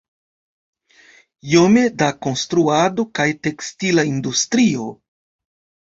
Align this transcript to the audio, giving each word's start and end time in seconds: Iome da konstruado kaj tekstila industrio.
Iome 1.49 1.83
da 2.03 2.09
konstruado 2.27 3.07
kaj 3.21 3.27
tekstila 3.49 4.07
industrio. 4.13 4.89